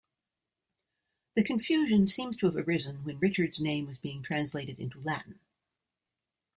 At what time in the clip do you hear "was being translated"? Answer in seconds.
3.85-4.79